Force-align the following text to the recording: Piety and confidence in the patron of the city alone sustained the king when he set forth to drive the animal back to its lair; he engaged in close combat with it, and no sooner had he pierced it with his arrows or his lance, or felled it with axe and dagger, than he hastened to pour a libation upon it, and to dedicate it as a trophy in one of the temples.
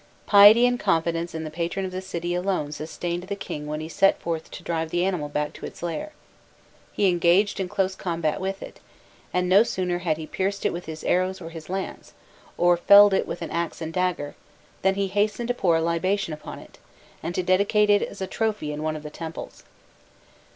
Piety 0.25 0.65
and 0.65 0.79
confidence 0.79 1.35
in 1.35 1.43
the 1.43 1.51
patron 1.51 1.85
of 1.85 1.91
the 1.91 2.01
city 2.01 2.33
alone 2.33 2.71
sustained 2.71 3.21
the 3.21 3.35
king 3.35 3.67
when 3.67 3.81
he 3.81 3.87
set 3.87 4.19
forth 4.19 4.49
to 4.49 4.63
drive 4.63 4.89
the 4.89 5.05
animal 5.05 5.29
back 5.29 5.53
to 5.53 5.65
its 5.67 5.83
lair; 5.83 6.11
he 6.91 7.07
engaged 7.07 7.59
in 7.59 7.69
close 7.69 7.93
combat 7.93 8.41
with 8.41 8.63
it, 8.63 8.79
and 9.31 9.47
no 9.47 9.61
sooner 9.61 9.99
had 9.99 10.17
he 10.17 10.25
pierced 10.25 10.65
it 10.65 10.73
with 10.73 10.85
his 10.85 11.03
arrows 11.03 11.39
or 11.39 11.51
his 11.51 11.69
lance, 11.69 12.13
or 12.57 12.77
felled 12.77 13.13
it 13.13 13.27
with 13.27 13.43
axe 13.43 13.79
and 13.79 13.93
dagger, 13.93 14.33
than 14.81 14.95
he 14.95 15.05
hastened 15.05 15.49
to 15.49 15.53
pour 15.53 15.75
a 15.77 15.81
libation 15.83 16.33
upon 16.33 16.57
it, 16.57 16.79
and 17.21 17.35
to 17.35 17.43
dedicate 17.43 17.91
it 17.91 18.01
as 18.01 18.21
a 18.21 18.25
trophy 18.25 18.73
in 18.73 18.81
one 18.81 18.95
of 18.95 19.03
the 19.03 19.11
temples. 19.11 19.63